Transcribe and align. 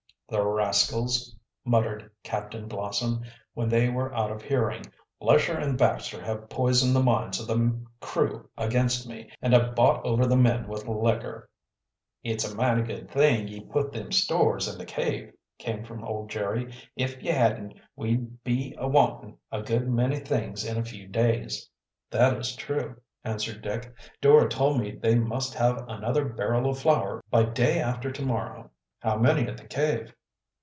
"The 0.29 0.47
rascals!" 0.47 1.35
muttered 1.65 2.09
Captain 2.23 2.65
Blossom, 2.65 3.21
when 3.53 3.67
they 3.67 3.89
were 3.89 4.15
out 4.15 4.31
of 4.31 4.41
hearing. 4.41 4.85
"Lesher 5.19 5.57
and 5.57 5.77
Baxter 5.77 6.23
have 6.23 6.47
poisoned 6.47 6.95
the 6.95 7.03
minds 7.03 7.41
of 7.41 7.47
the 7.47 7.77
crew 7.99 8.49
against 8.57 9.09
me, 9.09 9.29
and 9.41 9.51
have 9.51 9.75
bought 9.75 10.05
over 10.05 10.25
the 10.25 10.37
men 10.37 10.69
with 10.69 10.87
liquor." 10.87 11.49
"It's 12.23 12.49
a 12.49 12.55
mighty 12.55 12.83
good 12.83 13.11
thing 13.11 13.49
ye 13.49 13.59
put 13.59 13.91
them 13.91 14.13
stores 14.13 14.69
in 14.69 14.77
the 14.77 14.85
cave," 14.85 15.33
came 15.57 15.83
from 15.83 16.01
old 16.05 16.29
Jerry. 16.29 16.73
"If 16.95 17.21
ye 17.21 17.29
hadn't 17.31 17.73
we'd 17.97 18.41
be 18.45 18.73
a 18.77 18.87
wantin' 18.87 19.35
a 19.51 19.61
good 19.61 19.89
many 19.89 20.19
things 20.21 20.63
in 20.63 20.77
a 20.77 20.85
few 20.85 21.07
days." 21.09 21.67
"That 22.09 22.37
is 22.37 22.55
true," 22.55 22.95
answered 23.25 23.61
Dick. 23.63 23.93
"Dora 24.21 24.47
told 24.47 24.79
me 24.79 24.91
they 24.91 25.15
must 25.15 25.53
have 25.55 25.83
another 25.89 26.23
barrel 26.23 26.69
of 26.69 26.79
flour 26.79 27.21
by 27.29 27.43
day 27.43 27.81
after 27.81 28.09
to 28.13 28.25
morrow." 28.25 28.71
"How 28.99 29.17
many 29.17 29.45
at 29.49 29.57
the 29.57 29.67
cave?" 29.67 30.13